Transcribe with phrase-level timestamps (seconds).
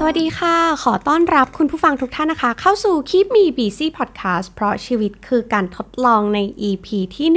[0.00, 6.38] สวัสดีค่ะ ขอต้อนรับคุณผู้ฟังทุกท่านนะคะ เข้าสู่ Keep Me Busy Podcast เพราะชีวิตคือการทดลองใน
[6.68, 6.86] EP
[7.16, 7.28] ที่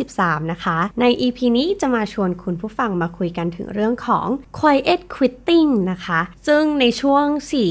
[0.00, 4.26] 123 นะคะ ใน EP นี้จะมาชวนคุณผู้ฟังมาคุยกันถึงเรื่องของ
[4.58, 7.24] Quiet Quitting นะคะ ซึ่งในช่วง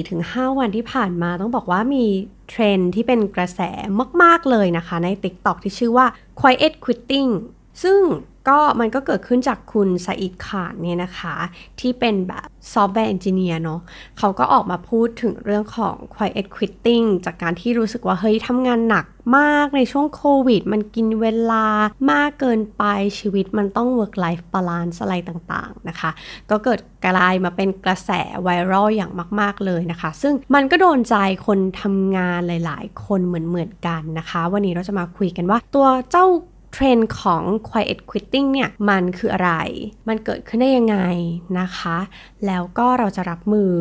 [0.08, 2.06] 4-5 วันที่ผ่านมาต้องบอกว่ามี
[2.50, 3.62] เทรนที่เป็นกระแส
[4.22, 6.08] มาก ๆ เลยนะคะ ใน TikTok ที่ชื่อว่า
[6.40, 7.32] Quiet Quitting
[7.84, 8.00] ซึ่ง
[8.50, 11.36] ก็มันก็เกิดขึ้นจากคุณซาอิดขานเนี่ยนะคะ
[11.80, 13.82] ที่เป็นแบบ software engineer เนาะ
[14.18, 19.06] เขาก็ออกมาพูดถึงเรื่องของ quiet quitting จากการที่รู้สึกว่า เฮ้ยทำงานหนัก
[19.38, 21.66] มากในช่วงโควิด มันกินเวลา
[22.12, 22.84] มากเกินไป
[23.20, 26.10] ชีวิตมันต้อง work life balance อะไรต่างๆนะคะ
[26.50, 28.12] ก็เกิดกลายมาเป็นกระแส
[28.42, 31.16] ไวรัลอย่างมาก ๆ เลยนะคะ ซึ่งมันก็โดนใจ
[31.48, 36.28] คนทำงานหลาย ๆ คนเหมือนๆกันนะคะ วันนี้เราจะมาคุยกันว่าตัวเจ้า
[36.80, 39.52] เทรนด์ของ quiet quitting เนี่ยมันคืออะไร
[40.08, 40.98] มันเกิดขึ้นได้ยังไง
[41.60, 41.98] นะคะ
[42.48, 43.72] แล้วก็เราจะรับมือ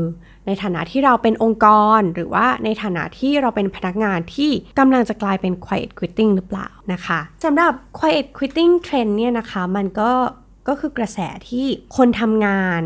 [0.47, 1.66] ในฐานะที่เราเป็นองค์ก
[1.98, 10.12] ร หรือว่าในฐานะที่เราเป็นพนักงานที่กำลังจะกลายเป็น quiet quitting หรือเปล่านะคะสำหรับ quiet quitting trend เนี่ยนะคะ มันก็
[10.69, 11.66] ก็คือกระแสที่
[11.97, 12.83] คนทำงาน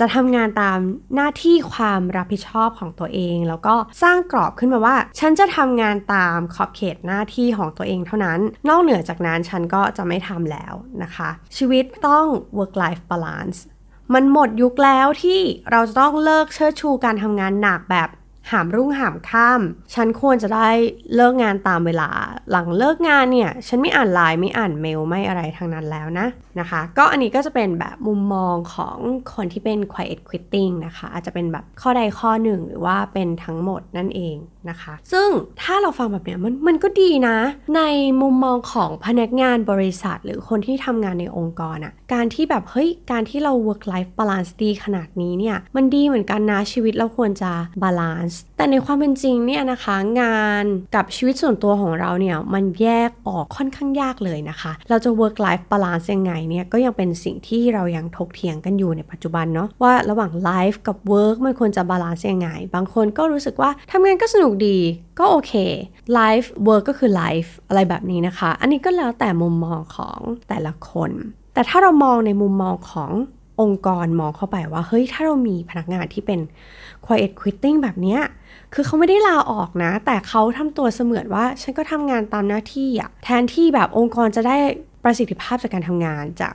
[0.00, 0.78] จะทำงานตาม
[1.14, 13.58] หน้าที่ความรับผิดชอบของตัวเอง แล้วก็สร้างกรอบขึ้นมาว่า ฉันจะทำงานตามขอบเขตหน้าที่ของตัวเองเท่านั้น นอกเหนือจากนั้นฉันก็จะไม่ทำแล้วนะคะ ชีวิตต้อง work life balance
[14.14, 15.40] มันหมดยุคแล้วที่
[15.70, 18.08] เราจะต้องเลิกเชิดชูการทำงานหนักแบบ
[18.50, 20.68] หามรุ่งหามค่ำฉันควรจะได้
[21.14, 22.10] เลิกงานตามเวลา
[22.50, 26.26] หลังเลิกงานเนี่ย ฉันไม่อ่านไลน์ไม่อ่านเมลไม่อะไรทางนั้นแล้วนะ
[26.60, 28.96] นะคะ ก็อันนี้ก็จะเป็นแบบมุมมองของ
[29.34, 34.36] คนที่เป็น quiet quitting นะคะ อาจจะเป็นแบบข้อใดข้อหนึ่งหรือว่าเป็นทั้งหมดนั่นเอง
[34.70, 35.28] นะคะ ซึ่ง
[35.62, 37.38] ถ้าเราฟังแบบเนี้ยมันมันก็ดีนะ
[37.76, 37.82] ใน
[38.20, 47.52] มุมมองของพนักงานบริษัท หรือคนที่ทำงานในองค์กรอะการที่แบบเฮ้ยการที่เรา work life balance ดีขนาดนี้เนี่ยมันดีเหมือนกันนะชีวิตเราควรจะ
[47.84, 50.64] balance แต่ในความเป็นจริงเนี่ยนะคะงาน
[50.94, 64.78] กับชีวิตส่วนตัวของเราเนี่ยมันแยกออกค่อนข้างยากเลยนะคะ เราจะ work life balance ยังไงเนี่ยก็ยังเป็นสิ่งที่เรายังถกเถียงกันอยู่ในปัจจุบันเนาะว่าระหว่าง life กับ work มันควรจะ balance ยังไง บางคนก็รู้สึกว่าทำงานก็สนุกดี
[65.18, 65.52] ก็โอเค
[66.18, 71.10] life work ก็คือ life อะไรแบบนี้นะคะ อันนี้ก็แล้วแต่มุมมองของแต่ละคน
[71.54, 73.12] แต่ถ้าเรามองในมุมมองของ
[73.60, 76.40] องค์กรมองเข้าไปว่า เฮ้ย ถ้าเรามีพนักงานที่เป็น
[77.04, 78.20] quiet quitting แบบเนี้ย
[78.74, 84.56] คือเขาไม่ได้ลาออกนะ แต่เขาทำตัวเสมือนว่า ฉันก็ทำงานตามหน้าที่อะแทนที่แบบองค์กรจะได้
[85.08, 86.50] ประสิทธิภาพจากการทำงานจา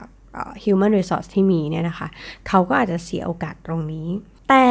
[0.62, 2.08] human resource ที่มีเนี่ยนะคะ
[2.48, 4.08] เขาก็อาจจะเสียโอกาสตรงนี้
[4.50, 4.68] แต่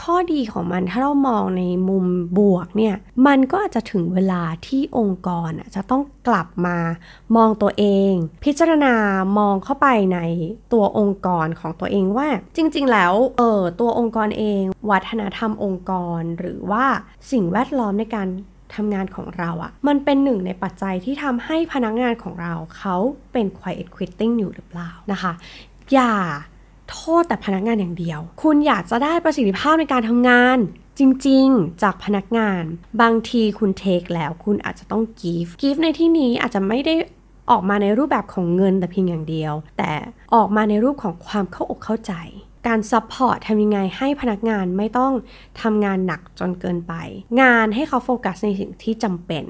[0.00, 2.06] ข้อดีของมันถ้าเรามองในมุม
[2.38, 2.94] บวกเนี่ย
[3.26, 6.78] มันก็อาจจะถึงเวลาที่องค์กรจะต้องกลับมา
[7.36, 8.12] มองตัวเอง
[8.44, 8.94] พิจารณา
[9.38, 10.18] มองเข้าไปใน
[10.72, 16.86] ตัวองค์กรของตัวเองว่า จริง ๆ แล้วเออตัวองค์กรเอง วัฒนธรรมองค์กร หรือว่า
[17.30, 18.28] สิ่งแวดล้อมในการ
[18.76, 22.96] ทำงานของเราอะมันเป็นหนึ่งในปัจจัยที่ทำให้พนักงงานของเราเขา
[23.32, 25.32] เป็น quiet quitting อยู่หรือเปล่านะคะ
[25.92, 26.12] อย่า
[26.90, 30.58] โทษแต่พนักงานอย่างเดียว คุณอยากจะได้ประสิทธิภาพในการทำงาน
[30.98, 32.62] จริงๆ จากพนักงาน
[33.02, 36.94] บางทีคุณ take แล้วคุณอาจจะต้อง give give ในที่นี้อาจจะไม่ได้
[37.50, 39.92] ออกมาในรูปแบบของเงินแต่เพียงอย่างเดียว แต่
[40.34, 42.12] ออกมาในรูปของความเข้าอกเข้าใจ
[42.66, 45.12] การ support ทำยังไงให้พนักงานไม่ต้อง
[45.62, 46.94] ทำงานหนักจนเกินไป
[47.40, 49.44] งานให้เขาโฟกัสในสิ่งที่จำเป็น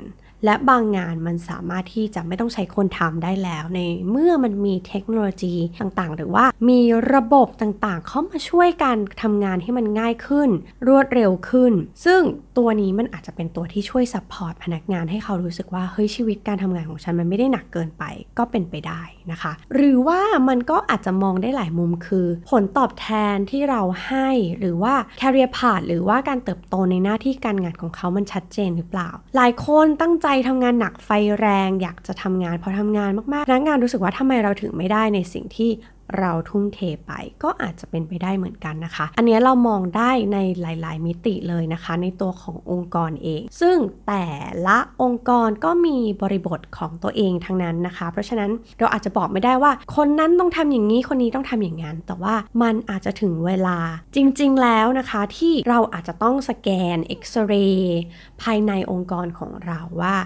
[0.44, 3.80] และบางงานมันสามารถที่จะไม่ต้องใช้คนทำได้แล้ว ใน
[4.10, 6.80] เมื่อมันมีเทคโนโลยีต่างๆ หรือว่ามี
[7.14, 10.50] ระบบต่างๆ เข้ามาช่วยการทำงานให้มันง่ายขึ้น
[10.88, 11.72] รวดเร็วขึ้น
[12.04, 12.20] ซึ่ง
[12.58, 18.04] ตัวนี้มันอาจจะเป็นตัวที่ช่วย support พนักงานให้เขารู้สึกว่าเฮ้ยชีวิตการทำงานของฉันมันไม่ได้หนักเกินไป
[18.38, 19.02] ก็เป็นไปได้
[19.32, 35.70] นะคะ หรือว่ามันก็อาจจะมองได้หลายมุมคือ ผลตอบแทนที่เราให้หรือว่า career path หรือว่าการเติบโตในหน้าที่การงานของเขามันชัดเจนหรือเปล่า หลายคนตั้งใจทำงานหนักไฟแรง อยากจะทำงานพอทำงานมากๆพนักงานรู้สึกว่าทำไมเราถึงไม่ได้ในสิ่งที่
[36.18, 37.12] เราทุ่มเทไป
[37.42, 44.26] ก็อาจจะเป็นไปได้เหมือนกันนะคะ อันนี้เรามองได้ในหลาย ๆ มิติเลยนะคะ ในตัวขององค์กรเอง ซึ่งแต่
[44.66, 53.78] ละองค์กรก็มีบริบทของตัวเองทั้งนั้นนะคะ เพราะฉะนั้นเราอาจจะบอกไม่ได้ว่า คนนั้นต้องทำอย่างนี้คนนี้ต้องทำอย่างนั้นแต่ว่ามันอาจจะถึงเวลา
[54.14, 58.00] จริง ๆ แล้วนะคะที่เราอาจจะต้องสแกนเอ็กซเรย์
[58.42, 60.16] ภายในองค์กรของเราว่า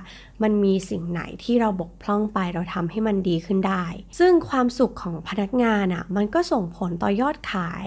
[0.43, 3.85] มันมีสิ่งไหนที่เราบกพร่องไปเราทำให้มันดีขึ้นได้
[4.19, 7.87] ซึ่งความสุขของพนักงานอะ่ะมันก็ส่งผลต่อยอดขาย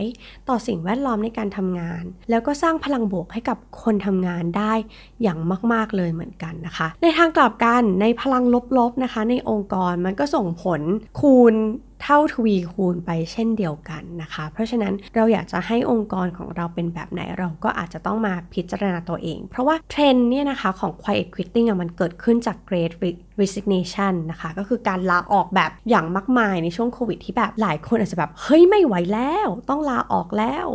[0.49, 4.73] ต่อสิ่งแวดล้อมในการทำงาน แล้วก็สร้างพลังบวกให้กับคนทำงานได้
[5.21, 5.39] อย่าง
[5.73, 8.43] มาก ๆเลยเหมือนกันนะคะ ในทางกลับกันในพลัง
[8.77, 10.81] ลบๆนะคะ ในองค์กรมันก็ส่งผล
[11.19, 11.53] คูณ
[12.01, 22.93] เท่าทวีคูณไปเช่นเดียวกันนะคะ เพราะฉะนั้นเราอยากจะให้องค์กรของเราเป็นแบบไหนเราก็อาจจะต้องมาพิจารณาตัวเอง เพราะว่าเทรนเนี่ยนะคะของ quiet quitting มันเกิดขึ้นจาก great
[23.41, 30.67] resignation นะคะ ก็คือการลาออกแบบอย่างมากมายในช่วงโควิดที่แบบหลายคนอาจจะแบบ เฮ้ยไม่ไหวแล้ว ต้องลาออกแล้ว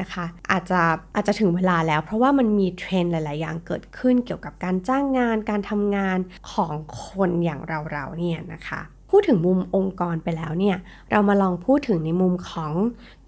[0.00, 0.80] นะคะอาจจะ
[1.14, 6.18] อาจจะถึงเวลาแล้ว เพราะว่ามันมีเทรนหลาย ๆ อย่างเกิดขึ้นเกี่ยวกับการจ้างงาน การทำงาน
[6.52, 7.60] ของคนอย่าง
[7.92, 8.80] เรา ๆ เนี่ยนะคะ
[9.16, 10.76] พูดถึงมุมองค์กรไปแล้วเนี่ย
[11.10, 12.72] เรามาลองพูดถึงในมุมของ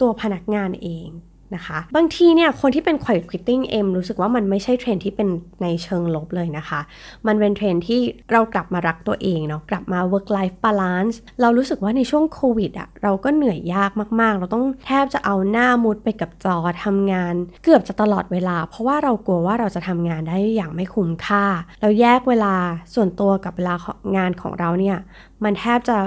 [0.01, 1.07] ตัวพนักงานเอง
[1.55, 5.27] นะคะ บางทีเนี่ยคนที่เป็น quiet quitting เอ็มรู้สึกว่ามันไม่ใช่เทรนที่เป็น
[5.61, 6.79] ในเชิงลบเลยนะคะ
[7.27, 7.99] มันเป็นเทรนที่
[8.31, 13.91] เรากลับมารักตัวเองเนาะกลับมา work life balance เรารู้สึกว่าในช่วงโควิดอะเราก็เหนื่อยยาก
[14.21, 16.55] มากๆ เราต้องแทบจะเอาหน้ามุดไปกับจอ
[16.85, 17.33] ทำงาน
[17.63, 21.45] เกือบจะตลอดเวลา เพราะว่าเรากลัวว่าเราจะทำงานได้อย่างไม่คุ้มค่า
[21.81, 22.55] เราแยกเวลา
[22.93, 23.75] ส่วนตัวกับเวลา
[24.17, 24.97] งานของเราเนี่ย
[25.43, 25.97] มันแทบจะ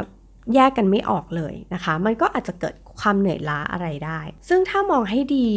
[0.55, 5.49] แยกกันไม่ออกเลยนะคะ มันก็อาจจะเกิดความเหนื่อยล้าอะไรได้ ซึ่งถ้ามองให้ดี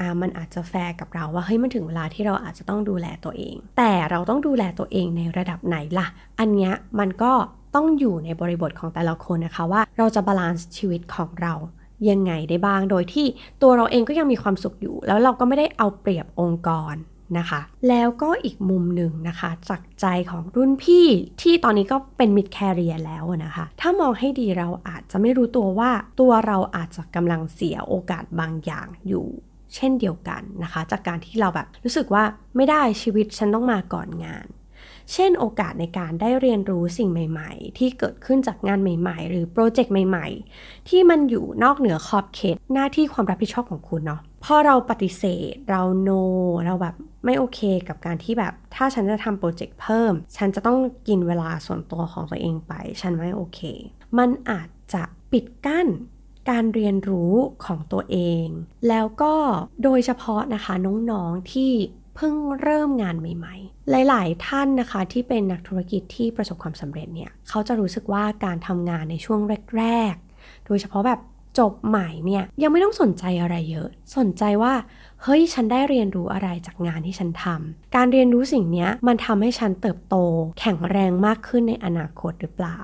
[0.00, 6.06] อ่ามันอาจจะแฟร์กับเราว่าเฮ้ยมันถึงเวลาที่เราอาจจะต้องดูแลตัวเอง แต่เราต้องดูแลตัวเองในระดับไหนล่ะ
[6.40, 7.32] อันเนี้ยมันก็
[7.74, 11.54] ต้องอยู่ในบริบทของแต่ละคนนะคะว่าเราจะ balance ชีวิตของเรา
[12.10, 13.26] ยังไงได้บ้าง โดยที่
[13.62, 16.94] ตัวเราเองก็ยังมีความสุขอยู่ แล้วเราก็ไม่ได้เอาเปรียบองค์กร
[17.38, 21.06] นะคะ แล้วก็อีกมุมหนึ่งนะคะ จากใจของรุ่นพี่
[21.42, 25.90] ที่ตอนนี้ก็เป็น mid career แล้วนะคะ ถ้ามองให้ดีเราอาจจะไม่รู้ตัวว่า
[26.20, 29.26] ตัวเราอาจจะกำลังเสียโอกาสบางอย่างอยู่
[29.74, 32.24] เช่นเดียวกันนะคะ จากการที่เราแบบรู้สึกว่า
[32.56, 34.46] ไม่ได้ชีวิตฉันต้องมาก่อนงาน
[35.12, 40.26] เช่นโอกาสในการได้เรียนรู้สิ่งใหม่ ๆ ที่เกิดขึ้นจากงานใหม่ ๆ หรือโปรเจกต์ใหม่
[40.58, 46.10] ๆ ที่มันอยู่นอกเหนือขอบเขตหน้าที่ความรับผิดชอบของคุณเนาะ พอเราปฏิเสธเราโน
[46.66, 46.94] เราแบบ
[47.24, 53.60] ไม่โอเคกับการที่แบบ ถ้าฉันจะทำโปรเจกต์เพิ่ม ฉันจะต้องกินเวลาส่วนตัวของตัวเองไป ฉันไม่โอเค
[54.18, 55.02] มันอาจจะ
[55.32, 55.88] ปิดกั้น
[56.50, 58.46] การเรียนรู้ของตัวเอง
[58.88, 59.34] แล้วก็
[59.82, 60.74] โดยเฉพาะนะคะ
[61.10, 61.72] น้องๆที่
[62.16, 69.40] เพิ่งเริ่มงานใหม่ ๆ หลาย ๆ ท่านนะคะที่เป็นนักธุรกิจที่ประสบความสำเร็จเนี่ยเขาจะรู้สึกว่าการทำงานในช่วง
[69.78, 71.20] แรก ๆ โดยเฉพาะแบบ
[71.58, 74.74] จบใหม่เนี่ยยังไม่ต้องสนใจอะไรเยอะ สนใจว่า
[75.22, 80.16] เฮ้ยฉันได้เรียนรู้อะไรจากงานที่ฉันทำการเรียนรู้สิ่งนี้มันทำให้ฉันเติบโต
[80.60, 82.78] แข็งแรงมากขึ้นในอนาคตหรือเปล่า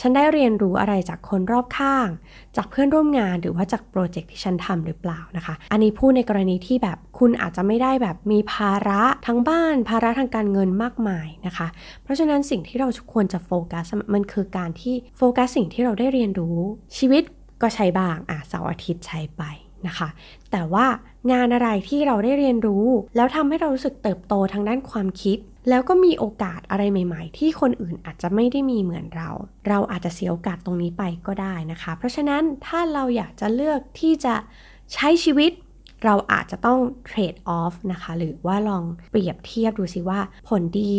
[0.00, 2.08] ฉันได้เรียนรู้อะไรจากคนรอบข้าง
[2.56, 11.68] จากเพื่อนร่วมงานหรือว่าจากโปรเจกต์ที่ฉันทำหรือเปล่านะคะ อันนี้พูดในกรณีที่แบบคุณอาจจะไม่ได้แบบมีภาระทั้งบ้าน ภาระทางการเงินมากมายนะคะ
[12.02, 16.58] เพราะฉะนั้นสิ่งที่เราควรจะโฟกัสมันคือการที่โฟกัสสิ่งที่เราได้เรียนรู้
[16.98, 17.22] ชีวิต
[17.62, 19.42] ก็ใช้บ้างอะเสาร์อาทิตย์ใช้ไป
[19.86, 20.08] นะคะ
[20.50, 20.86] แต่ว่า
[21.32, 22.86] งานอะไรที่เราได้เรียนรู้
[23.16, 25.38] แล้วทำให้เรารู้สึกเติบโตทางด้านความคิด
[25.68, 29.30] แล้วก็มีโอกาสอะไรใหม่ ๆ ที่คนอื่นอาจจะไม่ได้มีเหมือนเรา
[29.68, 34.34] เราอาจจะเสียโอกาสตรงนี้ไปก็ได้นะคะ เพราะฉะนั้นถ้าเราอยากจะเลือกที่จะ
[34.94, 35.52] ใช้ชีวิต
[36.04, 40.96] เราอาจจะต้อง trade off นะคะ หรือว่าลองเปรียบเทียบดูสิว่าผลดี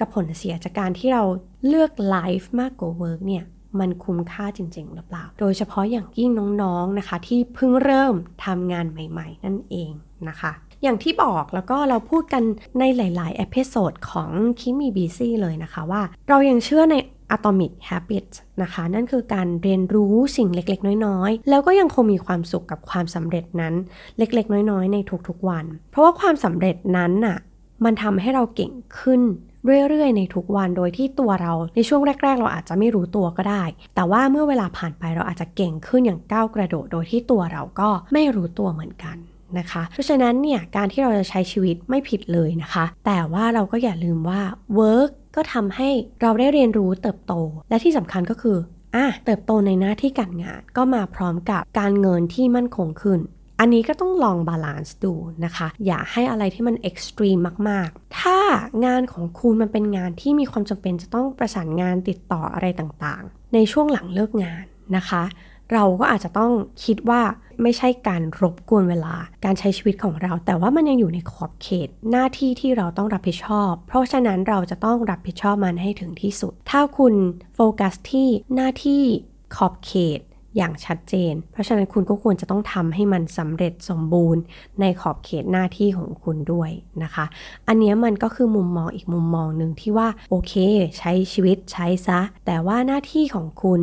[0.00, 1.22] กับผลเสียจากการที่เรา
[1.66, 3.44] เลือก life มากกว่า work เนี่ย
[3.78, 6.30] มันคุ้มค่าจริง ๆ หรือเปล่า โดยเฉพาะอย่างยิ่ง
[6.62, 8.14] น้องๆนะคะ ที่เพิ่งเริ่ม
[8.44, 9.90] ทำงานใหม่ ๆ นั่นเอง
[10.28, 10.52] นะคะ
[10.82, 12.42] อย่างที่บอกแล้วก็เราพูดกัน
[12.78, 16.96] ในหลายๆ episode ของ Keep Me Busy เลยนะคะว่า เรายังเชื่อใน
[17.36, 23.74] Atomic Habits นะคะ นั่นคือการเรียนรู้สิ่งเล็กๆ น้อยๆ แล้วก็ยังคงมีความสุขกับความสำเร็จนั้น
[24.18, 27.38] เล็กๆ น้อยๆ ในทุกๆวัน เพราะว่าความสำเร็จนั้นน่ะ
[27.84, 29.22] มันทำให้เราเก่งขึ้น
[29.64, 33.64] เรื่อยๆ ในทุกวันโดยที่ตัวเราในช่วงแรก ๆ เราอาจจะไม่รู้ตัวก็ได้
[33.94, 39.16] แต่ว่าเมื่อเวลาผ่านไปเราอาจจะเก่งขึ้นอย่างก้าวกระโดดโดยที่ตัวเราก็ไม่รู้ตัวเหมือนกัน
[39.58, 44.40] นะคะ เพราะฉะนั้นเนี่ยการที่เราจะใช้ชีวิตไม่ผิดเลยนะคะ แต่ว่าเราก็อย่าลืมว่า
[44.78, 45.88] work ก็ทำให้
[46.22, 47.34] เราได้เรียนรู้เติบโต
[47.68, 48.58] และที่สำคัญก็คือ
[48.94, 53.20] อะเติบโตในหน้าที่การงานก็มาพร้อมกับการเงินที่มั่นคงขึ้น
[53.60, 55.12] อันนี้ก็ต้องลอง balance ดู
[55.44, 57.38] นะคะ อย่าให้อะไรที่มัน extreme
[57.68, 58.38] มาก ๆ ถ้า
[58.84, 64.64] งานของคุณมันเป็นงานที่มีความจำเป็นจะต้องประสานงานติดต่ออะไรต่างๆ ในช่วงหลังเลิกงาน
[64.96, 65.22] นะคะ
[65.72, 66.52] เราก็อาจจะต้อง
[66.84, 67.22] คิดว่า
[67.62, 69.14] ไม่ใช่การรบกวนเวลา
[69.44, 77.14] การใช้ชีวิตของเรา แต่ว่ามันยังอยู่ในขอบเขตหน้าที่ที่เราต้องรับผิดชอบ เพราะฉะนั้นเราจะต้องรับผิดชอบมันให้ถึงที่สุด ถ้าคุณ
[77.54, 79.02] โฟกัสที่หน้าที่
[79.56, 80.20] ขอบเขต
[80.56, 84.42] อย่างชัดเจน เพราะฉะนั้นคุณก็ควรจะต้องทำให้มันสำเร็จสมบูรณ์
[84.80, 86.70] ในขอบเขตหน้าที่ของคุณด้วย
[87.02, 87.24] นะคะ
[87.68, 90.54] อันนี้มันก็คือมุมมองอีกมุมมองหนึ่งที่ว่าโอเค
[90.98, 93.80] ใช้ชีวิตใช้ซะ แต่ว่าหน้าที่ของคุณ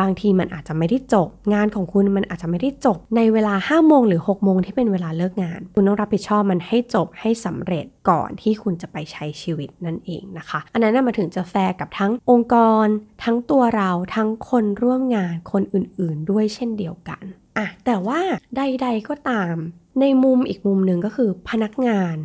[0.00, 12.86] บางทีมันอาจจะไม่ได้จบ งานของคุณมันอาจจะไม่ได้จบ ในเวลา5โมงหรือ6โมงที่เป็นเวลาเลิกงาน คุณต้องรับผิดชอบมันให้จบให้สำเร็จก่อนที่คุณจะไปใช้ชีวิตนั่นเองนะคะ อันนั้นมาถึงจะแฟร์กับทั้งองค์กร
[13.24, 17.22] ทั้งตัวเราทั้งคนร่วมงานคนอื่นๆ ด้วยเช่นเดียวกัน
[17.58, 18.20] อะแต่ว่า
[18.56, 19.56] ใด ๆก็ตาม
[20.00, 22.16] ในมุมอีกมุมหนึ่งก็คือพนักงาน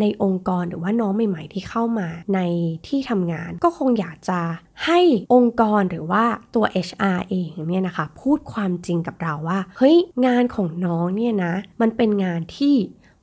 [0.00, 2.40] ในองค์กรหรือว่าน้องใหม่ๆที่เข้ามาใน
[2.86, 4.40] ที่ทำงาน ก็คงอยากจะ
[4.86, 5.00] ให้
[5.34, 12.76] องค์กรหรือว่าตัว HR เองเนี่ยนะคะ พูดความจริงกับเราว่า เฮ้ยงานของน้องเนี่ยนะ มันเป็นงานที่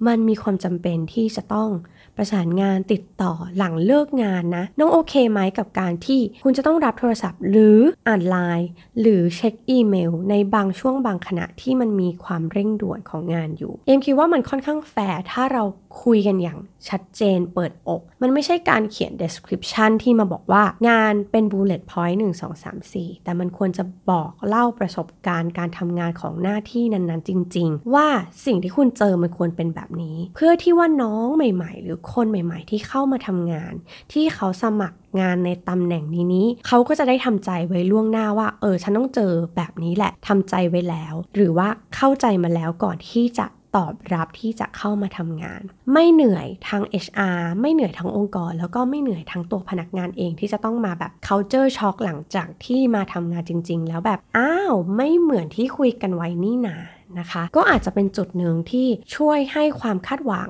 [0.07, 1.69] มันมีความจำเป็นที่จะต้อง
[2.17, 8.69] ประสานงานติดต่อหลังเลิกงานนะ น้องโอเคไหมกับการที่คุณจะต้องรับโทรศัพท์ หรืออ่านไลน์
[8.99, 15.63] หรือเช็คอีเมล ในบางช่วงบางขณะที่มันมีความเร่งด่วนของงานอยู่ เอ็มคิดว่ามันค่อนข้างแฟร์ถ้าเรา
[16.03, 16.59] คุยกันอย่าง
[16.89, 28.07] ชัดเจนเปิดอก มันไม่ใช่การเขียน description ที่มาบอกว่างานเป็น bullet point 1 2 3 4 แต่มันควรจะบอกเล่าประสบการณ์การทำงานของหน้าที่นั้นๆ จริง ๆ ว่า
[28.45, 33.73] สิ่งที่คุณเจอมันควรเป็นแบบนี้ เพื่อที่ว่าน้องใหม่ ๆ หรือคนใหม่ ๆ ที่เข้ามาทำงาน
[34.13, 43.47] ที่เขาสมัครงานในตำแหน่งนี้นี้เขาก็จะได้ทำใจไว้ล่วงหน้าว่าเออฉันต้องเจอแบบนี้แหละทำใจไว้แล้ว หรือว่าเข้าใจมาแล้วก่อนที่จะ
[43.77, 45.61] ตอบรับที่จะเข้ามาทำงาน
[45.93, 56.77] ไม่เหนื่อยทาง HR ไม่เหนื่อยทั้งองค์กร แล้วก็ไม่เหนื่อยทั้งตัวพนักงานเองที่จะต้องมาแบบ culture shock หลังจากที่มาทำงานจริง ๆ แล้วแบบอ้าวไม่เหมือนที่คุยกันไว้นี่นา
[57.19, 60.49] นะคะ ก็อาจจะเป็นจุดหนึ่งที่ช่วยให้ความคาดหวัง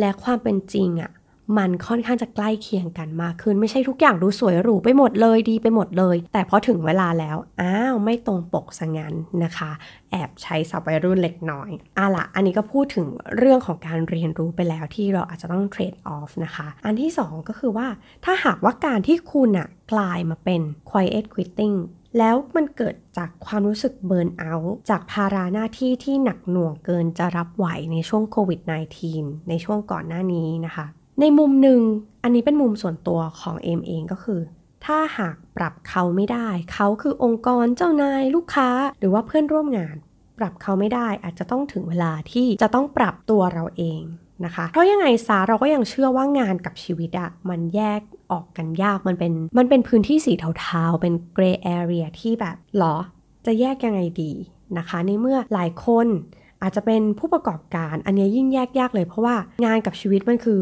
[0.00, 1.12] และความเป็นจริงอะ
[1.58, 9.70] มันค่อนข้างจะใกล้เคียงกันมากขึ้น ไม่ใช่ทุกอย่างดูสวยหรูไปหมดเลยดีไปหมดเลย แต่พอถึงเวลาแล้ว อ้าวไม่ตรงปกสังั้นนะคะ
[10.10, 13.06] แอบใช้สับวัยรุ่นเล็กน้อยอะละอันนี้ก็พูดถึง
[13.36, 17.88] เรื่องของการเรียนรู้ไปแล้วที่เราอาจจะต้องเทรดออฟนะคะ อันที่ 2 ก็คือว่า
[18.24, 21.76] ถ้าหากว่าการที่คุณอะกลายมาเป็น quiet quitting
[22.18, 28.60] แล้วมันเกิดจากความรู้สึกเบิร์นเอาท์จากภาระหน้าที่ที่หนักหน่วงเกินจะรับไหวในช่วงโควิด
[29.04, 30.86] -19 ในช่วงก่อนหน้านี้นะคะ
[31.20, 31.80] ในมุมหนึ่ง
[32.22, 34.40] อันนี้เป็นมุมส่วนตัวของเอมเองก็คือ
[34.84, 39.96] ถ้าหากปรับเขาไม่ได้ เขาคือองค์กรเจ้านายลูกค้า หรือว่าเพื่อนร่วมงาน
[40.38, 44.02] ปรับเขาไม่ได้อาจจะต้องถึงเวลาที่จะต้องปรับตัวเราเอง
[44.44, 48.00] นะคะ เพราะยังไงซาเราก็ยังเชื่อว่างานกับชีวิตอะมันแยก
[48.32, 52.96] ออกกันยากมันเป็นมันเป็นพื้นที่สีเทาๆ เป็นเกรย์แอเรียที่แบบหรอ
[53.46, 54.32] จะแยกยังไงดี
[54.78, 56.06] นะคะในเมื่อหลายคน
[56.62, 60.60] อาจจะเป็นผู้ประกอบการอันนี้ยิ่งแยกยากเลยเพราะว่างานกับชีวิตมันคือ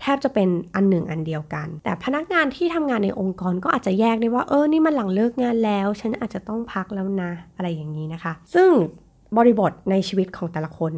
[0.00, 8.70] แทบจะเป็นอันหนึ่งอันเดียวกัน แต่พนักงานที่ทำงานในองค์กรก็อาจจะแยกได้ว่าเออนี่มันหลังเลิกงานแล้ว ฉันอาจจะต้องพักแล้วนะ อะไรอย่างนี้นะคะ ซึ่ง
[9.36, 10.92] บริบทในชีวิตของแต่ละคน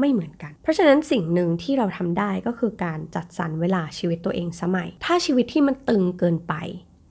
[0.00, 6.54] ไม่เหมือนกัน เพราะฉะนั้นสิ่งหนึ่งที่เราทำได้ก็คือการจัดสรรเวลาชีวิตตัวเองสมัย ถ้าชีวิตที่มันตึงเกินไป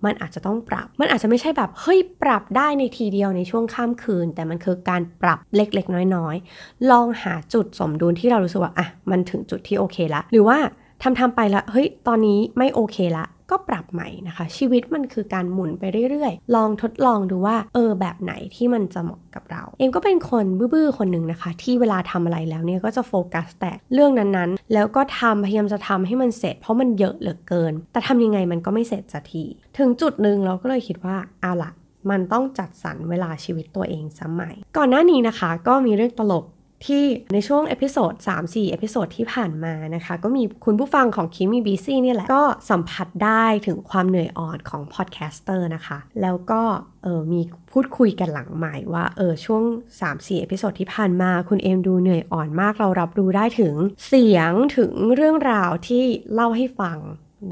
[0.06, 10.58] มันอาจจะต้องปรับ มันอาจจะไม่ใช่แบบเฮ้ยปรับได้ในทีเดียวในช่วงข้ามคืน แต่มันคือการปรับเล็กๆ น้อยๆ ลองหาจุดสมดุลที่เรารู้สึกว่าอะมันถึงจุดที่โอเคละหรือว่า
[11.04, 29.44] ทำทำไปแล้วเฮ้ยตอนนี้ไม่โอเคละก็ปรับใหม่นะคะ ชีวิตมันคือการหมุนไปเรื่อยๆ ลองทดลองดูว่าเออแบบไหนที่มันจะเหมาะกับเรา เอ็มก็เป็นคนบื้อๆคนหนึ่งนะคะ ที่เวลาทำอะไรแล้วเนี่ยก็จะโฟกัสแต่เรื่องนั้นๆ แล้วก็ทำพยายามจะทำให้มันเสร็จ เพราะมันเยอะเหลือเกิน แต่ทำยังไงมันก็ไม่เสร็จสักที
[29.78, 31.72] ถึงจุดหนึ่งเราก็เลยคิดว่าเอาละ
[32.10, 36.46] มันต้องจัดสรรเวลาชีวิตตัวเองสมัย ก่อนหน้านี้นะคะ ก็มีเรื่องตลก
[36.86, 46.62] ที่ในช่วง episode 3-4 episode ที่ผ่านมานะคะ ก็มีคุณผู้ฟังของ Keep Me Busy นี่แหละ ก็สัมผัสได้ถึงความเหนื่อยอ่อนของ podcaster นะคะ แล้วก็
[47.04, 49.64] เออมีพูดคุยกันหลังไมค์ว่าเออช่วง
[50.02, 53.76] 3-4 episode ที่ผ่านมาคุณเอ็มดูเหนื่อยอ่อนมากเรารับรู้ได้ถึง
[54.08, 57.00] เสียงถึงเรื่องราวที่เล่าให้ฟัง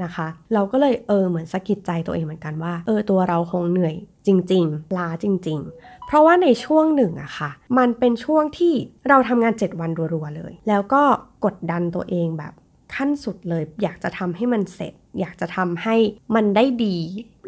[0.04, 3.94] นะคะ เราก็เลยเออเหมือนสะกิดใจตัวเองเหมือนกันว่า เออตัวเราคงเหนื่อย
[4.26, 8.74] จริง ๆ ลาจริง ๆ เพราะว่าในช่วงหนึ่งอะค่ะ มันเป็นช่วงที่
[9.08, 11.02] เราทำงาน 7 วันรัวๆเลย แล้วก็
[11.44, 12.52] กดดันตัวเองแบบ
[12.94, 15.96] ขั้นสุดเลย อยากจะทำให้มันเสร็จ อยากจะทำให้
[16.34, 16.96] มันได้ดี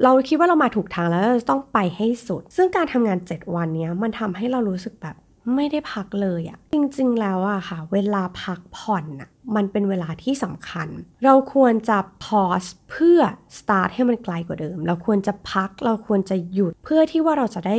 [0.03, 5.17] เราคิดว่าเรามาถูกทางแล้วเราต้องไปให้สุด ซึ่งการทำงาน 7 วันนี้มันทำให้เรารู้สึกแบบ
[5.55, 10.89] ไม่ได้พักเลยอะจริงๆแล้วอะค่ะ เวลาพักผ่อนอะมันเป็นเวลาที่สำคัญ
[11.25, 13.21] เราควรจะ pause เพื่อ
[13.59, 17.77] สตาร์ทให้มันไกลกว่าเดิม เราควรจะพักเราควรจะหยุดเพื่อที่ว่าเราจะได้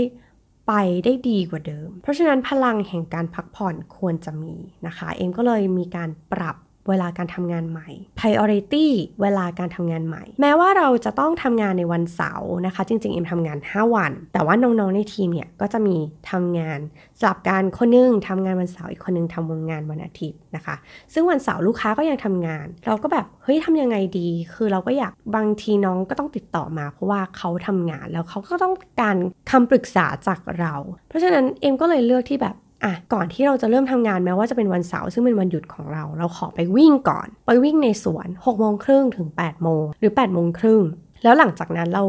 [0.68, 0.74] ไป
[1.06, 4.56] ได้ดีกว่าเดิม เพราะฉะนั้นพลังแห่งการพักผ่อนควรจะมี
[4.88, 6.56] นะคะ เอ็มก็เลยมีการปรับ
[6.90, 8.88] เวลาการทำงานใหม่ priority
[9.22, 15.96] เวลาการทำงานใหม่ แม้ว่าเราจะต้องทำงานในวันเสาร์นะคะ จริงๆเอ็มทำงาน 5 วัน แต่ว่าน้องๆในทีมเนี่ยก็จะมี
[16.32, 16.80] ทำงาน
[17.20, 20.76] สลับการคนนึงทำงานวันเสาร์อีกคนนึงทำงานวันอาทิตย์นะคะ
[21.14, 29.18] ซึ่งวันเสาร์ลูกค้าก็ยังทำงาน เราก็แบบเฮ้ยทำยังไงดี คือเราก็อยากบางทีน้องก็ต้องติดต่อมา เพราะว่าเขาทำงานแล้วเขาก็ต้องการ
[29.52, 30.74] คำปรึกษาจากเรา
[31.08, 40.82] เพราะฉะนั้นเอ็มก็เลยเลือกที่แบบ อะก่อนที่เราจะเริ่มทำงานแม้ว่าจะเป็นวันเสาร์ซึ่งเป็นวันหยุดของเรา เราขอไปวิ่งก่อน ไปวิ่งในสวน6โมงครึ่งถึง8โมงหรือ8โมงครึ่ง
[41.24, 42.04] แล้วหลังจากนั้นเรา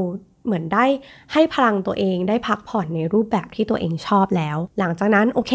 [0.46, 0.84] เหมือนได้
[1.32, 5.54] ให้พลังตัวเองได้พักผ่อนในรูปแบบที่ตัวเองชอบแล้ว หลังจากนั้นโอเค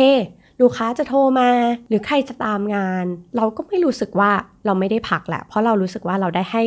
[0.61, 1.49] ลูกค้าจะโทรมา
[1.87, 3.05] หรือใครจะตามงาน
[3.37, 4.31] เราก็ไม่รู้สึกว่า
[4.65, 6.63] เราไม่ได้พักแหละ เพราะเรารู้สึกว่าเราได้ให้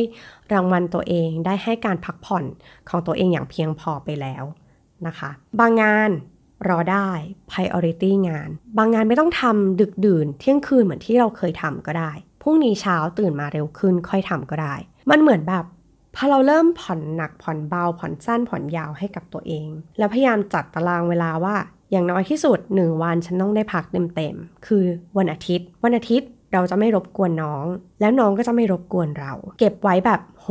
[0.53, 2.43] รางวัลตัวเองได้ให้การพักผ่อน
[2.89, 4.43] ของตัวเองอย่างเพียงพอไปแล้ว
[5.07, 5.29] นะคะ
[5.59, 6.09] บางงาน
[6.67, 7.09] รอได้
[7.51, 14.75] priority งาน บางงานไม่ต้องทำดึกดื่น เที่ยงคืนเหมือนที่เราเคยทำก็ได้พรุ่งนี้เช้าตื่นมาเร็วขึ้นค่อยทำก็ได้
[15.09, 15.65] มันเหมือนแบบ
[16.15, 21.55] พอเราเริ่มผ่อนหนักผ่อนเบาผ่อนสั้นผ่อนยาวให้กับตัวเอง แล้วพยายามจัดตารางเวลาว่า
[21.91, 23.83] อย่างน้อยที่สุด 1 วันฉันต้องได้พัก
[24.15, 24.83] เต็มๆ คือ
[25.17, 27.65] วันอาทิตย์ วันอาทิตย์ เราจะไม่รบกวนน้อง
[28.01, 30.47] แล้วน้องก็จะไม่รบกวนเรา เก็บไว้แบบโห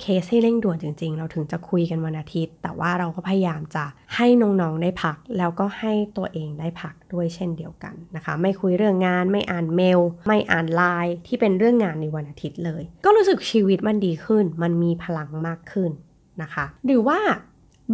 [0.00, 3.84] เคสให้เร่งด่วนจริง ๆ เราถึงจะคุยกันวันอาทิตย์ แต่ว่าเราก็พยายามจะ
[4.16, 15.90] ให้น้องๆได้พัก แล้วก็ให้ตัวเองได้พักด้วยเช่นเดียวกันนะคะ ไม่คุยเรื่องงานไม่อ่านเมล ไม่อ่านไลน์ที่เป็นเรื่องงานในวันอาทิตย์เลย ก็รู้สึกชีวิตมันดีขึ้น มันมีพลังมากขึ้น
[16.42, 17.20] นะคะ หรือว่า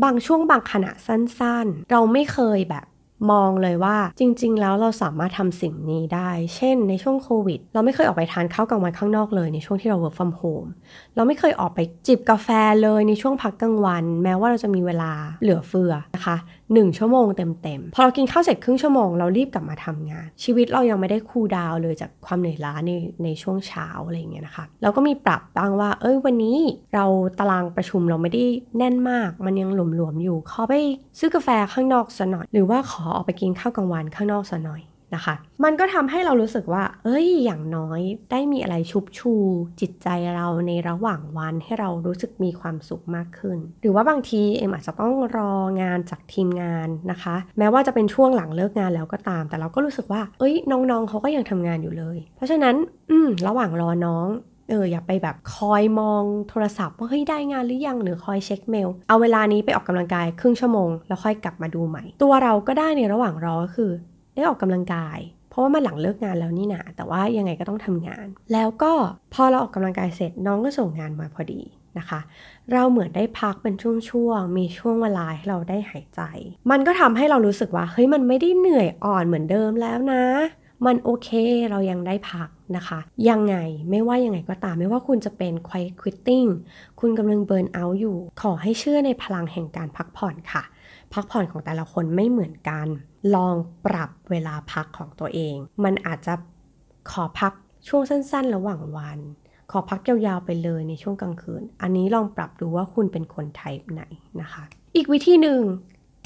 [0.05, 2.87] บางช่วงบางขณะสั้นๆ เราไม่เคยแบบ
[3.31, 10.69] มองเลยว่าจริง ๆ แล้วเราสามารถทำสิ่งนี้ได้ เช่น ในช่วงโควิด เราไม่เคยออกไปทานข้าวกลางวันข้างนอกเลยในช่วงที่เรา work from home
[11.17, 12.49] เราไม่เคยออกไปจิบกาแฟ
[12.83, 16.37] เลยในช่วงพักกลางวัน แม้ว่าเราจะมีเวลาเหลือเฟือนะคะ
[16.77, 22.91] 1 ชั่วโมงเต็มๆ พอเรากินข้าวเสร็จครึ่งชั่วโมงเรารีบกลับมาทำงาน ชีวิตเรายังไม่ได้คูลดาวเลยจากความเหนื่อยล้าใน
[23.25, 26.59] ในช่วงเช้าอะไรเงี้ยนะคะเราก็มีปรับบ้างว่า เอ้ยวันนี้
[26.95, 27.05] เรา
[27.39, 28.45] ตารางประชุมเราไม่ได้
[28.79, 30.75] แน่นมาก มันยังหลวมๆอยู่ขอไป
[31.19, 34.83] ซื้อกาแฟข้างนอกสักหน่อย หรือว่าขอออกไปกินข้าวกลางวันข้างนอกสักหน่อย
[35.15, 35.35] นะคะ
[35.65, 38.01] มันก็ทำให้เรารู้สึกว่า เอ้ย อย่างน้อย
[38.31, 39.33] ได้มีอะไรชุบชู
[39.81, 52.75] จิตใจเราในระหว่างวันให้เรารู้สึกมีความสุขมากขึ้น หรือว่าบางทีเอ็มอาจจะต้องรองานจากทีมงานนะคะ แม้ว่าจะเป็นช่วงหลังเลิกงานแล้วก็ตาม แต่เราก็รู้สึกว่า เอ้ย น้องๆเขาก็ยังทำงานอยู่เลย เพราะฉะนั้น
[53.11, 54.29] อืม ระหว่างรอน้อง
[54.71, 63.93] เอออย่าไปแบบคอยมองโทรศัพท์ว่าเฮ้ยได้งานหรือยังหรือคอยเช็คเมล เอาเวลานี้ไปออกกำลังกายครึ่งชั่วโมง แล้วค่อยกลับมาดูใหม่ ตัวเราก็ได้ในระหว่างรอก็คือ
[64.39, 65.19] ได้ออกกำลังกาย
[65.51, 68.93] เพราะว่ามันหลังเลิกงานแล้วนี่นาแต่ว่ายังไงก็ต้องทำงาน แล้วก็
[69.35, 71.61] พอเราออกกำลังกายเสร็จน้องก็ส่งงานมาพอดี
[71.99, 72.21] นะคะ
[72.73, 76.21] เราเหมือนได้พักเป็นช่วงๆมีช่วงเวลาให้เราได้หายใจ
[76.71, 80.25] มันก็ทำให้เรารู้สึกว่าเฮ้ยมันไม่ได้เหนื่อยอ่อนเหมือนเดิมแล้วนะ
[80.87, 81.29] มันโอเค
[81.71, 83.57] เรายังได้พักนะคะ ยังไง
[83.91, 86.49] ไม่ว่ายังไงก็ตามไม่ว่าคุณจะเป็น quiet quitting
[87.01, 90.63] คุณกำลังเบิร์นเอาท์อยู่ ขอให้เชื่อในพลังแห่งการพักผ่อนค่ะ
[91.15, 92.87] พักผ่อนของแต่ละคนไม่เหมือนกัน
[93.35, 93.55] ลอง
[93.87, 96.35] ปรับเวลาพักของตัวเอง มันอาจจะ
[97.11, 97.53] ขอพัก
[97.89, 99.19] ช่วงสั้น ๆ ระหว่างวัน
[99.71, 104.03] ขอพักยาวๆไปเลยในช่วงกลางคืน อันนี้ลองปรับดูว่าคุณเป็นคนไทป์ไหน
[104.41, 104.63] นะคะ
[104.97, 105.61] อีกวิธีหนึ่ง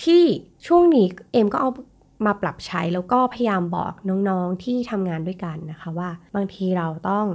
[0.05, 0.23] ที่
[0.67, 1.71] ช่วงนี้เอ็มก็เอา
[2.27, 3.93] มาปรับใช้แล้วก็พยายามบอก
[4.29, 7.27] น้องๆที่ทำงานด้วยกันนะคะว่า บางทีเราต้อง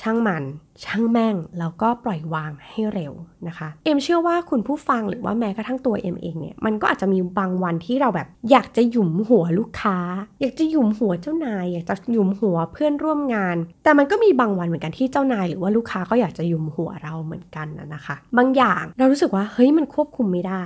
[0.00, 0.44] ช่างมัน
[0.84, 3.12] ช่างแม่ง แล้วก็ปล่อยวางให้เร็ว
[3.48, 9.98] นะคะ เอ็มเชื่อว่าคุณผู้ฟังหรือว่าแม้กระทั่งตัวเอ็มเองเนี่ย มันก็อาจจะมีบางวันที่เราแบบอยากจะหยุมหัวลูกค้า
[10.40, 20.64] อยากจะหยุมหัวเจ้านาย อยากจะหยุมหัวเพื่อนร่วมงาน แต่มันก็มีบางวันเหมือนกันที่เจ้านาย หรือว่าลูกค้าก็อยากจะหยุมหัวเราเหมือนกันนะคะ บางอย่างเรารู้สึกว่าเฮ้ยมันควบคุมไม่ได้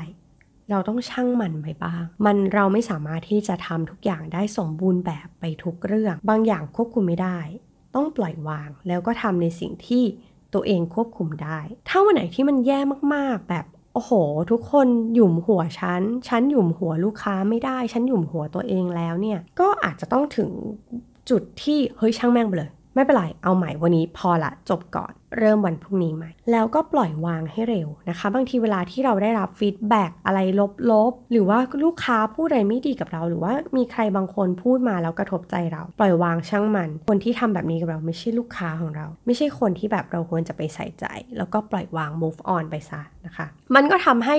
[0.71, 7.39] เราต้องช่างมันไปบ้าง มันเราไม่สามารถที่จะทำทุกอย่างได้สมบูรณ์แบบไปทุกเรื่อง บางอย่างควบคุมไม่ได้
[7.95, 10.03] ต้องปล่อยวาง แล้วก็ทำในสิ่งที่
[10.55, 12.79] ตัวเองควบคุมได้ ถ้าวันไหนที่มันแย่
[13.15, 14.13] มากๆ แบบโอ้โห
[14.51, 20.51] ทุกคนหยุมหัวฉัน ฉันหยุมหัวลูกค้าไม่ได้ ฉันหยุมหัวตัวเองแล้วเนี่ย ก็อาจจะต้องถึง
[21.31, 30.41] จุดที่เฮ้ยช่างแม่งไปเลย ไม่เป็นไร เอาใหม่วันนี้พอละจบก่อน เริ่มวันพรุ่งนี้ใหม่แล้วก็ปล่อยวางให้เร็วนะคะ บางทีเวลาที่เราได้รับฟีดแบ็กอะไร
[30.91, 41.05] ลบๆ หรือว่าลูกค้าพูดอะไรไม่ดีกับเรา หรือว่ามีใครบางคนพูดมาแล้วกระทบใจเรา ปล่อยวางช่างมัน คนที่ทำแบบนี้กับเราไม่ใช่ลูกค้าของเรา ไม่ใช่คนที่แบบเราควรจะไปใส่ใจ
[41.37, 44.37] แล้วก็ปล่อยวาง move on ไปซะนะคะ มันก็ทำให้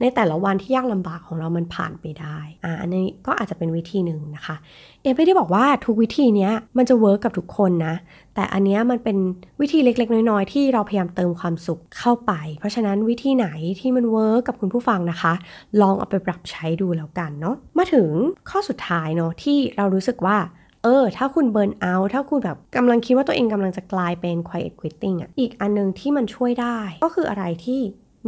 [0.00, 4.56] ในแต่ละวันที่ยากลำบากของเรามันผ่านไปได้อ่าอันนี้ก็อาจจะเป็นวิธีหนึ่งนะคะ
[5.02, 7.94] เอ็มไม่ได้บอกว่าทุกวิธีนี้มันจะ work กับทุกคนนะ
[8.34, 9.16] แต่อันนี้มันเป็น
[9.60, 13.48] วิธีเล็กๆ น้อยๆ ที่เราพยายามเติมความสุขเข้าไป เพราะฉะนั้นวิธีไหน
[13.80, 15.32] ที่มัน work กับคุณผู้ฟังนะคะ
[15.80, 18.08] ลองเอาไปปรับใช้ดูแล้วกันเนาะมาถึง
[18.50, 20.38] ข้อสุดท้ายเนาะที่เรารู้สึกว่า
[20.84, 27.80] เออ ถ้าคุณ burnout ถ้าคุณแบบกำลังคิดว่าตัวเองกำลังจะกลายเป็น quiet quitting อะ อีกอันนึงที่มันช่วยได้ ก็คืออะไรที่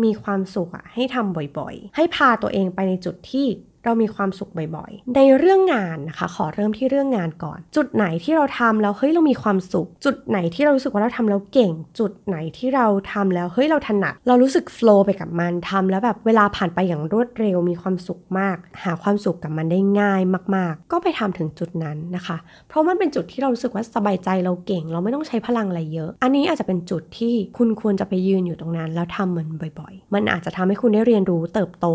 [0.04, 3.46] มีความสุขอะให้ทำบ่อยๆ ให้พาตัวเองไปในจุดที่
[3.85, 20.20] เรามีความสุขบ่อยๆ ในเรื่องงานนะคะ ขอเริ่มที่เรื่องงานก่อน จุดไหนที่เราทำแล้วเฮ้ยเรามีความสุข จุดไหนที่เรารู้สึกว่าเราทำแล้วเก่ง จุดไหนที่เราทำแล้วเฮ้ยเราถนัด เรารู้สึกโฟล์ไปกับมันทำแล้วแบบเวลาผ่านไปอย่างรวดเร็วมีความสุขมาก หาความสุขกับมันได้ง่าย
[20.57, 22.37] มาก ๆ ก็ไปทำถึงจุดนั้นนะคะ
[22.68, 29.49] เพราะมันเป็นจุดที่เรารู้สึกว่าสบายใจเราเก่ง เราไม่ต้องใช้พลังอะไรเยอะ อันนี้อาจจะเป็นจุดที่คุณควรจะไปยืนอยู่ตรงนั้น แล้วทำมัน
[29.81, 31.87] บ่อย ๆ มันอาจจะทำให้คุณได้เรียนรู้เติบโต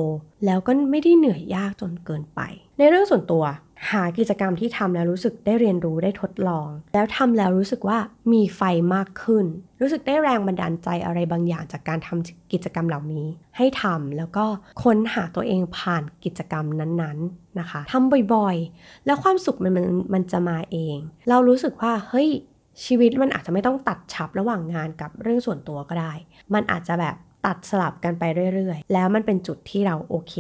[0.46, 2.42] แล้วก็ไม่ได้เหนื่อยยากจนเกินไป
[2.78, 3.44] ในเรื่องส่วนตัว
[3.92, 7.98] หากิจกรรมที่ทำแล้วรู้สึกได้เรียนรู้ได้ทดลอง แล้วทำแล้วรู้สึกว่า
[8.34, 8.62] มีไฟ
[8.96, 9.46] มากขึ้น
[9.82, 14.46] รู้สึกได้แรงบันดาลใจอะไรบางอย่างจากการทำกิจกรรมเหล่านี้ ให้ทำแล้วก็
[14.84, 20.98] ค้นหาตัวเองผ่านกิจกรรมนั้นๆนะคะทำบ่อยๆ แล้วความสุขมันมันมันจะมาเอง
[21.30, 22.30] เรารู้สึกว่าเฮ้ย
[22.86, 26.14] ชีวิตมันอาจจะไม่ต้องตัดฉับระหว่างงานกับเรื่องส่วนตัวก็ได้
[26.54, 28.24] มันอาจจะแบบ ตัดสลับกันไป
[28.56, 30.36] เรื่อยๆ แล้วมันเป็นจุดที่เราโอเค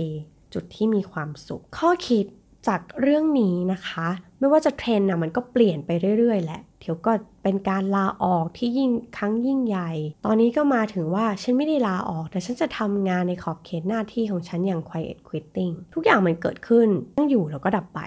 [0.53, 2.25] จุดที่มีความสุข ข้อคิด
[2.67, 4.07] จากเรื่องนี้นะคะ
[4.39, 7.11] ไม่ว่าจะเทรนด์นะมันก็เปลี่ยนไปเรื่อยๆ แหละเดี๋ยวก็
[7.43, 9.91] เป็นการลาออกที่ยิ่งครั้งยิ่งใหญ่
[10.25, 18.01] ตอนนี้ก็มาถึงว่าฉันไม่ได้ลาออก แต่ฉันจะทำงานในขอบเขตหน้าที่ของฉันอย่าง quiet quitting ทุกอย่างมันเกิดขึ้นตั้งอยู่แล้วก็ดับไป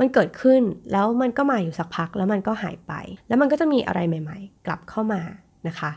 [0.00, 2.92] มันเกิดขึ้นแล้วมันก็มาอยู่สักพักแล้วมันก็หายไป
[3.28, 5.22] แล้วมันก็จะมีอะไรใหม่ ๆ กลับเข้ามา
[5.68, 5.90] นะคะ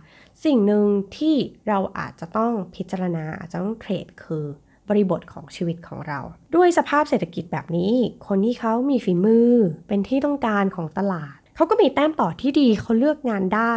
[0.45, 0.85] สิ่งหนึ่ง
[1.17, 1.35] ที่
[1.67, 4.45] เราอาจจะต้องพิจารณาอาจจะต้องเทรดคือ
[4.89, 6.19] บริบทของชีวิตของเรา
[6.55, 7.93] ด้วยสภาพเศรษฐกิจแบบนี้
[8.27, 9.51] คนที่เขามีฝีมือ
[9.87, 13.75] เป็นที่ต้องการของตลาด เขาก็มีแต้มต่อที่ดีเขาเลือกงานได้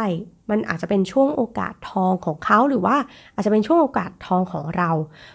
[0.49, 2.97] มันอาจจะเป็นช่วงโอกาสทองของเขาหรือว่า
[3.35, 4.89] อาจจะเป็นช่วงโอกาสทองของเรา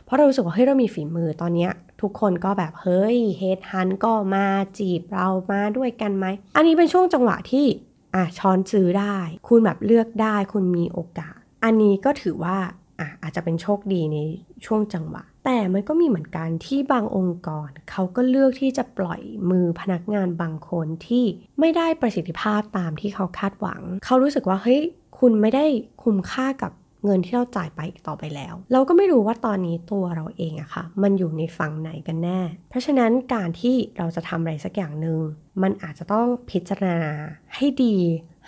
[0.05, 1.69] เพราะเรารู้สึกว่าเฮ้ยเรามีฝีมือตอนนี้
[2.01, 4.47] ทุกคนก็แบบเฮ้ยเฮดฮันก็มา
[4.79, 7.67] จีบเรามาด้วยกันไหม อันนี้เป็นช่วงจังหวะที่
[8.15, 9.19] อะช้อนซื้อได้
[9.49, 12.57] คุณแบบเลือกได้คุณมีโอกาส อันนี้ก็ถือว่า
[13.01, 14.19] อะอาจจะเป็นโชคดีใน
[14.67, 19.21] ช่วงจังหวะ แต่มันก็มีเหมือนกันที่บางองค์กรเขาก็เลือกที่จะปล่อย
[19.51, 21.25] มือพนักงานบางคนที่
[21.61, 24.81] ไม่ได้ประสิทธิภาพตามที่เขาคาดหวัง เขารู้สึกว่าเฮ้ย
[25.19, 25.67] คุณไม่ได้
[26.03, 26.73] คุ้มค่ากับ
[27.05, 35.21] เงินที่เราจ่ายไปต่อไปแล้ว เราก็ไม่รู้ว่าตอนนี้ตัวเราเองอะค่ะ มันอยู่ในฝั่งไหนกันแน่ เพราะฉะนั้นการที่เราจะทำอะไรสักอย่างหนึ่ง
[35.63, 37.11] มันอาจจะต้องพิจารณา
[37.55, 37.97] ให้ดี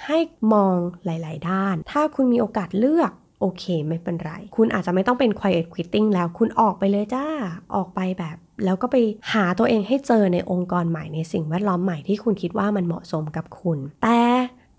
[0.06, 0.18] ให้
[0.52, 7.26] มองหลาย ๆ ด้าน ถ้าคุณมีโอกาสเลือกโอเคไม่เป็นไร คุณอาจจะไม่ต้องเป็น quiet quitting แล้วคุณออกไปเลยจ้า
[7.74, 8.96] ออกไปแบบ แล้วก็ไป
[9.32, 14.22] หาตัวเองให้เจอในองค์กรใหม่ในสิ่งแวดล้อมใหม่ที่คุณคิดว่ามันเหมาะสมกับคุณ แต่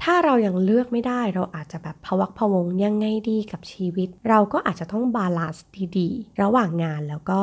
[0.04, 5.65] ถ้าเรายังเลือกไม่ได้เราอาจจะแบบพะวักพะวงยังไงดีกับชีวิต เราก็อาจจะต้อง balance
[5.98, 7.42] ดีๆ ระหว่างงานแล้วก็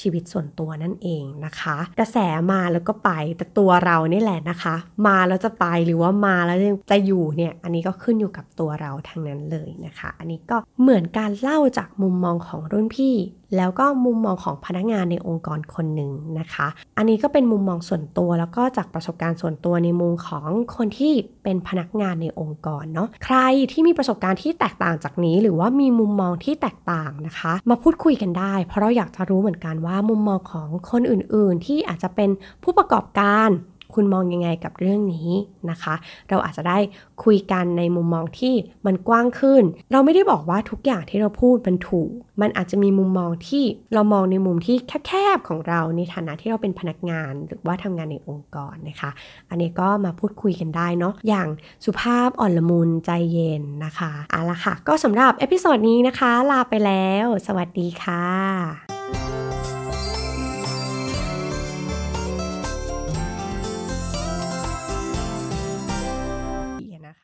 [0.00, 2.18] ชีวิตส่วนตัวนั่นเองนะคะ กระแส
[2.52, 6.58] มาแล้วก็ไปแต่ตัวเรานี่แหละนะคะ มาแล้วจะไปหรือว่ามาแล้ว
[6.90, 13.14] จะอยู่เนี่ยอันนี้ก็ขึ้นอยู่กับตัวเราทั้งนั้นเลยนะคะ อันนี้ก็เหมือนการเล่าจากมุมมองของรุ่นพี่
[13.56, 23.38] แล้วก็มุมมองของพนักงานในองค์กรคนหนึ่งนะคะ อันนี้ก็เป็นมุมมองส่วนตัวแล้วก็จากประสบการณ์ส่วนตัวในมุมของคนที่เป็นพนักงานในองค์กรเนาะ ใคร
[23.72, 32.30] ที่มีประสบการณ์ที่แตกต่างจากนี้ หรือว่ามีมุมมองที่แตกต่างนะคะ มาพูดคุยกันได้ เพราะเราอยากจะรู้เหมือนกันว่ามุมมองของคนอื่นๆ ที่อาจจะเป็น
[32.62, 33.50] ผู้ประกอบการ
[33.94, 35.30] คุณมองยังไงกับเรื่องนี้
[35.70, 35.94] นะคะ
[36.30, 36.78] เราอาจจะได้
[37.24, 38.54] คุยกันในมุมมองที่
[38.86, 49.10] มันกว้างขึ้น เราไม่ได้บอกว่าทุกอย่างที่เราพูดมันถูก มันอาจจะมีมุมมองที่เรามองในมุมที่แคบๆของเราในฐานะที่เราเป็นพนักงาน หรือว่าทำงานในองค์กรนะคะ
[49.50, 51.48] อันนี้ก็มาพูดคุยกันได้เนาะอย่าง
[51.84, 58.85] สุภาพอ่อนละมุนใจเย็นนะคะเอาละค่ะ ก็สำหรับ episode นี้นะคะ ลาไปแล้ว สวัสดีค่ะ